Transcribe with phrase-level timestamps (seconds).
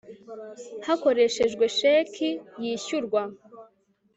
[0.85, 2.29] hakoreshejwe sheki
[2.63, 3.23] yishyurwa